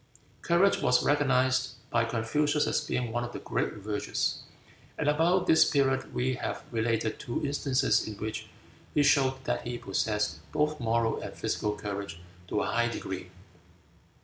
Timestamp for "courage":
0.41-0.81, 11.77-12.19